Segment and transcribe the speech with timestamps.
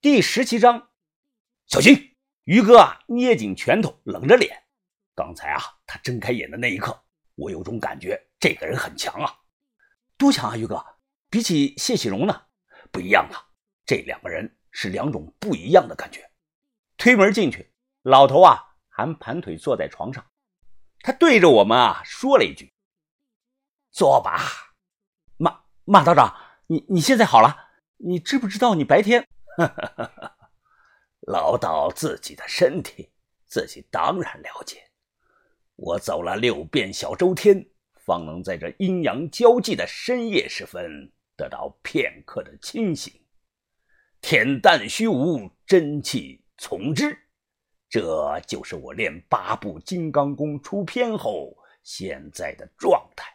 [0.00, 0.90] 第十七章，
[1.66, 2.14] 小心！
[2.44, 4.62] 于哥啊，捏紧拳头，冷着脸。
[5.12, 7.02] 刚才啊，他睁开眼的那一刻，
[7.34, 9.40] 我有种感觉，这个人很强啊。
[10.16, 10.86] 多强啊，于哥！
[11.28, 12.42] 比起谢喜荣呢，
[12.92, 13.50] 不一样啊。
[13.84, 16.30] 这两个人是两种不一样的感觉。
[16.96, 17.72] 推门进去，
[18.02, 20.24] 老头啊，还盘腿坐在床上。
[21.00, 22.72] 他对着我们啊，说了一句
[23.90, 24.38] ：“坐吧。”
[25.38, 26.36] 马马道长，
[26.68, 27.70] 你你现在好了？
[27.96, 29.26] 你知不知道你白天？
[29.66, 30.36] 哈
[31.26, 33.10] 老道自己的身体，
[33.46, 34.90] 自己当然了解。
[35.76, 43.12] 我走了六遍小周天，方能在这阴阳交际的深夜时分得到片刻的清醒。
[44.22, 47.16] 恬淡虚无，真气从之，
[47.88, 53.26] 这就是我练八部金刚功出片后现在的状态。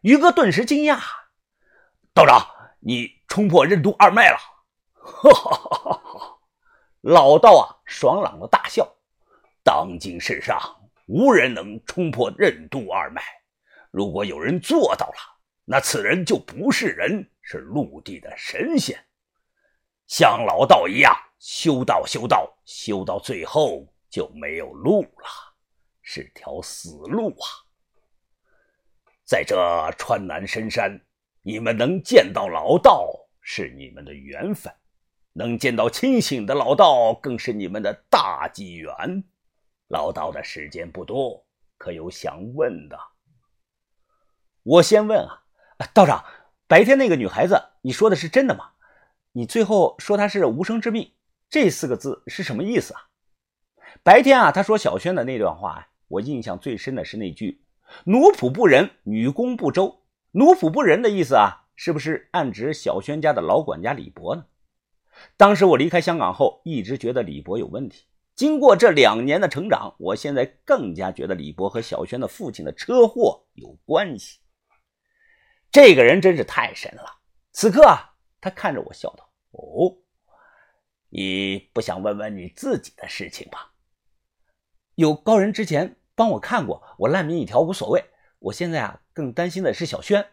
[0.00, 1.00] 于哥顿时惊讶
[2.14, 2.44] ：“道长，
[2.80, 4.38] 你冲破任督二脉了！”
[5.08, 6.38] 哈哈哈哈！
[7.00, 8.86] 老道啊，爽朗的大笑。
[9.64, 10.58] 当今世上
[11.06, 13.22] 无人能冲破任督二脉，
[13.90, 18.98] 如果有人做到了，那此人就不是人，是陆地的神仙。
[20.06, 25.26] 像老道一样修道，修道，修到最后就没有路了，
[26.02, 27.46] 是条死路啊！
[29.24, 29.56] 在这
[29.98, 30.98] 川南深山，
[31.42, 33.10] 你们能见到老道，
[33.42, 34.72] 是你们的缘分。
[35.38, 39.22] 能见到清醒的老道，更是你们的大机缘。
[39.86, 42.98] 老道的时间不多，可有想问的？
[44.64, 45.44] 我先问啊，
[45.94, 46.24] 道长，
[46.66, 48.70] 白天那个女孩子，你说的是真的吗？
[49.30, 51.12] 你最后说她是无生之命，
[51.48, 53.02] 这四个字是什么意思啊？
[54.02, 57.62] 白天啊，他说小轩的那段话，我印象最深的是那句
[58.04, 60.02] “奴仆不仁，女工不周”。
[60.34, 64.44] 奴仆不仁的意思啊，是不是暗指小轩家的老管家李博呢？
[65.36, 68.06] 当时我离开香港后，一直觉得李博有问题。
[68.34, 74.38] 经过这两年的成长，我现在更加觉得李博和小轩的父亲的车祸有关系。
[75.72, 77.18] 这个人真是太神了。
[77.50, 79.96] 此刻啊，他看着我笑道：“哦，
[81.08, 83.72] 你不想问问你自己的事情吧？
[84.94, 88.04] 有高人之前帮我看过，我烂命一条无所谓。
[88.38, 90.24] 我现在啊，更担心的是小轩。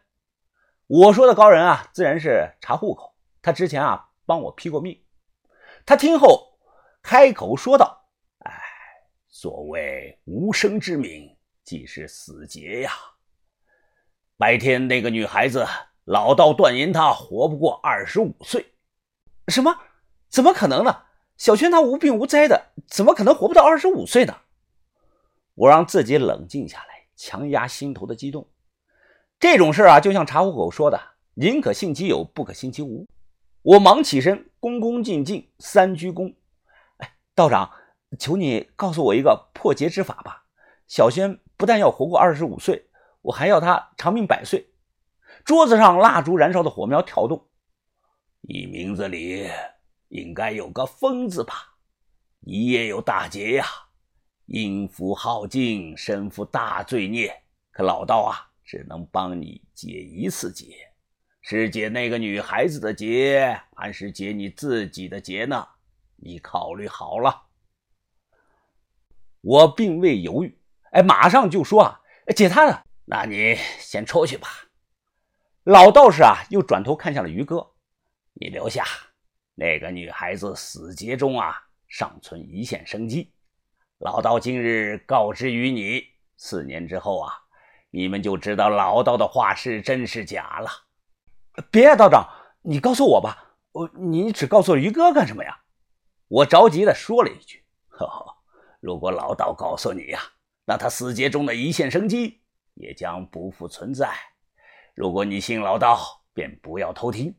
[0.85, 3.16] 我说的高人啊，自然是查户口。
[3.41, 5.00] 他之前啊。”帮我批过命，
[5.86, 6.58] 他听后
[7.02, 8.06] 开口说道
[8.46, 8.52] ：“哎，
[9.28, 12.91] 所谓无生之命，即是死劫呀。
[14.38, 15.66] 白天那个女孩子，
[16.06, 18.74] 老道断言她活不过二十五岁。
[19.47, 19.78] 什么？
[20.28, 21.03] 怎么可能呢？
[21.38, 24.36] 小轩她无病无灾的，怎么可能活不到二十五岁呢？”
[25.56, 28.46] 我让自己冷静下来，强压心头的激动。
[29.40, 31.00] 这种事啊，就像查户口说的
[31.36, 33.07] ：“宁可信其有，不可信其无。”
[33.65, 36.35] 我忙起身，恭恭敬敬三鞠躬。
[36.97, 37.71] 哎，道长，
[38.19, 40.45] 求你告诉我一个破劫之法吧。
[40.87, 42.91] 小轩不但要活过二十五岁，
[43.23, 44.69] 我还要他长命百岁。
[45.43, 47.47] 桌子上蜡烛燃烧的火苗跳动。
[48.41, 49.49] 你名字里
[50.09, 51.77] 应该有个“疯”字吧？
[52.41, 53.65] 你也有大劫呀，
[54.45, 57.35] 阴符耗尽，身负大罪孽。
[57.71, 60.91] 可老道啊，只能帮你解一次劫。
[61.47, 65.67] 是解那个女孩子的劫，还是解你自己的劫呢？
[66.16, 67.44] 你考虑好了。
[69.41, 72.01] 我并未犹豫，哎，马上就说啊，
[72.35, 72.83] 解他的。
[73.06, 74.47] 那你先出去吧。
[75.66, 77.73] 老道士啊，又转头看向了于哥，
[78.33, 78.83] 你留下。
[79.53, 81.56] 那个女孩子死劫中啊，
[81.88, 83.31] 尚存一线生机。
[84.00, 86.06] 老道今日告知于你，
[86.38, 87.31] 四年之后啊，
[87.91, 90.72] 你们就知道老道的话是真是假了。
[91.71, 92.27] 别啊，道长，
[92.61, 93.55] 你告诉我吧。
[93.71, 95.59] 我，你只告诉于哥干什么呀？
[96.27, 98.38] 我着急的说了一句：“呵呵，
[98.79, 100.19] 如果老道告诉你呀，
[100.65, 102.41] 那他死劫中的一线生机
[102.73, 104.11] 也将不复存在。
[104.95, 107.35] 如果你信老道，便不要偷听。”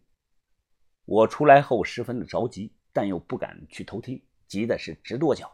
[1.05, 5.51] 我出来后十分的着急，但又不敢去偷听，急的是直跺脚。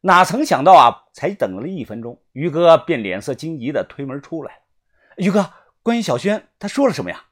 [0.00, 4.62] 哪曾想到啊，才等了一分钟，于哥便脸色惊疑的推门出来了。
[5.16, 5.52] 于哥，
[5.82, 7.24] 关于小轩，他说了什么呀？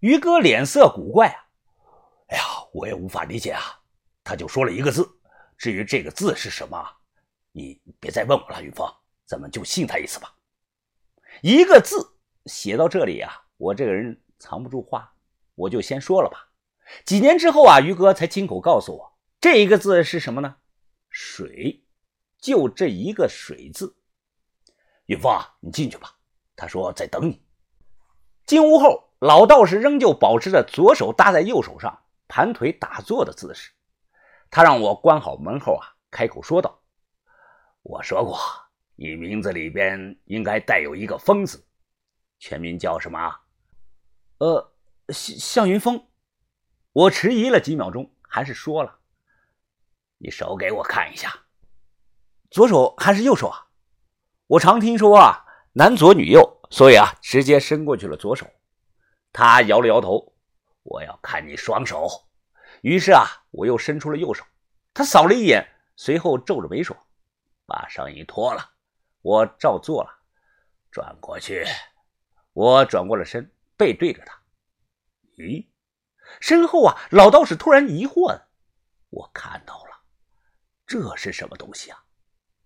[0.00, 1.44] 于哥脸色古怪啊！
[2.28, 3.60] 哎呀，我也无法理解啊！
[4.22, 5.08] 他就说了一个字，
[5.56, 6.86] 至于这个字是什么，
[7.50, 8.88] 你别再问我了，云峰，
[9.26, 10.32] 咱们就信他一次吧。
[11.42, 11.96] 一个字
[12.46, 15.12] 写到这里啊，我这个人藏不住话，
[15.56, 16.48] 我就先说了吧。
[17.04, 20.56] 几年之后啊，于哥才亲口告诉我，这一个字是什么呢？
[21.10, 21.82] 水，
[22.38, 23.96] 就这一个水字。
[25.06, 26.14] 云峰啊，你进去吧，
[26.54, 27.42] 他说在等你。
[28.46, 29.07] 进屋后。
[29.18, 33.72] 老道士仍旧保持着左手搭在右手上，盘腿打坐的姿势。
[34.50, 36.80] 他让我关好门后啊，开口说道
[37.82, 38.38] ：“我说过，
[38.94, 41.66] 你名字里边应该带有一个‘风’字，
[42.38, 43.18] 全名叫什么
[44.38, 44.72] ？”“呃，
[45.08, 46.06] 向向云峰。”
[46.92, 49.00] 我迟疑了几秒钟，还是说了
[50.18, 51.32] ：“你手给我看一下，
[52.50, 53.66] 左手还是右手啊？”
[54.46, 58.46] 我常听说啊，男左女右，所以啊，直接伸过去了左手。
[59.32, 60.34] 他摇了摇头
[60.82, 62.08] ：“我要看你双手。”
[62.82, 64.44] 于是啊，我又伸出了右手。
[64.94, 65.66] 他扫了一眼，
[65.96, 66.96] 随后皱着眉说
[67.66, 68.70] ：“把上衣脱了。”
[69.22, 70.10] 我照做了。
[70.90, 71.64] 转过去。
[72.52, 74.40] 我转过了身，背对着他。
[75.36, 75.66] 咦，
[76.40, 78.48] 身后啊，老道士突然疑惑了。
[79.10, 79.90] 我看到了，
[80.86, 82.02] 这是什么东西啊？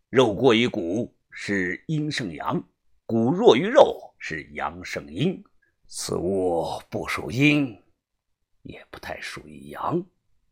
[0.08, 2.62] 肉过于骨是阴胜阳，
[3.06, 5.42] 骨弱于肉是阳胜阴。
[5.94, 7.78] 此物不属阴。
[8.62, 10.02] 也不太属于阳，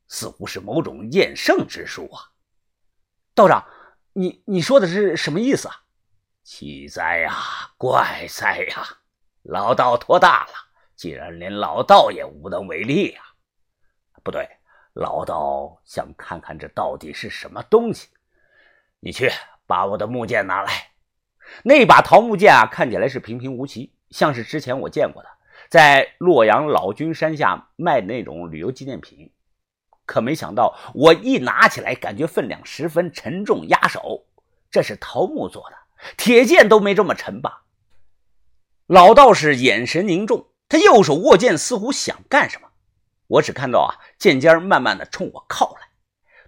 [0.06, 2.28] 似乎是某种验圣之术啊！
[3.34, 3.66] 道长，
[4.12, 5.84] 你你说的是什么意思啊？
[6.42, 7.32] 奇哉呀，
[7.78, 8.98] 怪哉呀！
[9.42, 10.52] 老道托大了，
[10.94, 13.22] 竟然连老道也无能为力呀！
[14.22, 14.46] 不对，
[14.92, 18.08] 老道想看看这到底是什么东西。
[18.98, 19.32] 你去
[19.66, 20.90] 把我的木剑拿来。
[21.64, 25.28] 那把桃木剑啊，看起来是平平无奇，像是之前我见过的。
[25.68, 29.30] 在洛阳老君山下卖的那种旅游纪念品，
[30.04, 34.26] 可没想到我一拿起来，感觉分量十分沉重压手。
[34.70, 35.76] 这是桃木做的，
[36.16, 37.62] 铁剑都没这么沉吧？
[38.86, 42.68] 老道士眼神凝重，他右手握剑，似乎想干什么。
[43.28, 45.88] 我只看到啊，剑尖慢慢的冲我靠来。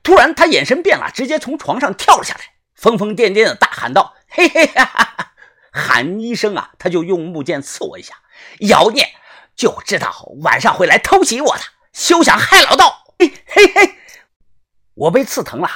[0.02, 2.40] 突然，他眼神变了，直接从床上跳了下来，
[2.74, 5.31] 疯疯癫癫的大喊道：“嘿嘿哈哈！”
[5.72, 8.14] 喊一声啊，他就用木剑刺我一下。
[8.60, 9.08] 妖孽，
[9.56, 13.04] 就知道晚上会来偷袭我的，休想害老道！
[13.18, 13.94] 嘿嘿嘿，
[14.94, 15.68] 我被刺疼了，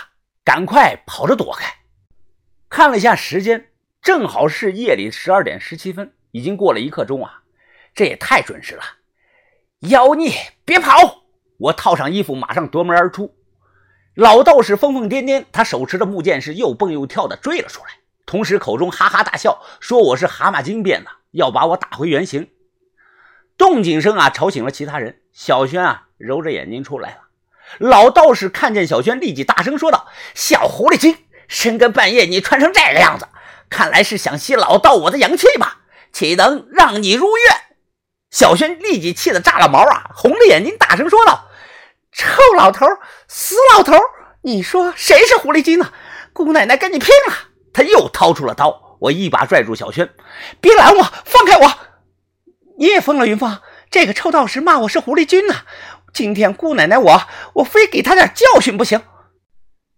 [0.44, 1.72] 赶快跑着躲开。
[2.68, 3.70] 看了一下时间，
[4.02, 7.42] 正好是夜里十二点十七分，已经过了一刻钟啊，
[7.94, 8.82] 这也太准时了。
[9.80, 10.32] 妖孽，
[10.64, 11.24] 别跑！
[11.58, 13.34] 我套上衣服，马上夺门而出。
[14.14, 17.90] 老道士疯疯癫癫，他手持的木剑是又蹦又跳的追了出来，
[18.26, 22.50] 同时口中哈哈大笑，说我是蛤蟆精变的，要把我打回原形。
[23.56, 25.20] 动静声啊，吵醒了其他人。
[25.32, 27.18] 小轩啊，揉着眼睛出来了。
[27.78, 33.28] 老道士看见小轩，立即大声说道：“小狐狸精，深更半夜你穿成这个样子，
[33.70, 35.82] 看来是想吸老道我的阳气吧？
[36.12, 37.56] 岂能让你如愿？”
[38.30, 41.48] 小轩立即气得炸了毛啊，红着眼睛大声说道
[42.10, 42.26] ：“臭
[42.56, 42.86] 老头，
[43.28, 43.94] 死老头，
[44.42, 45.92] 你说谁是狐狸精呢？
[46.32, 47.34] 姑奶奶跟你拼了！”
[47.76, 50.08] 他又掏出了刀，我一把拽住小轩
[50.62, 51.70] ：“别拦我，放开我！”
[52.80, 53.60] 你也疯了，云芳！
[53.90, 55.56] 这个臭道士骂我是狐狸精呢。
[56.10, 57.20] 今天姑奶奶我
[57.56, 59.02] 我非给他点教训不行。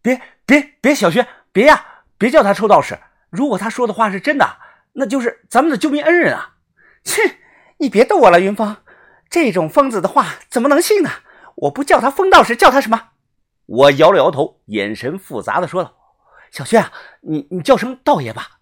[0.03, 1.87] 别别别，小轩，别呀，
[2.19, 2.99] 别叫他臭道士。
[3.31, 4.57] 如果他说的话是真的，
[4.95, 6.55] 那就是咱们的救命恩人啊！
[7.05, 7.37] 切，
[7.77, 8.79] 你别逗我了，云芳。
[9.31, 11.11] 这种疯子的话怎么能信呢？
[11.55, 13.11] 我不叫他疯道士，叫他什么？
[13.67, 15.95] 我摇了摇头，眼神复杂的说道
[16.51, 18.58] ：“小轩啊，你你叫什么道爷吧。”